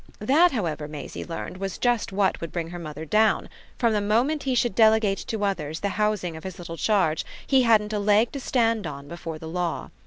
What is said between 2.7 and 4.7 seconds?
her mother down: from the moment he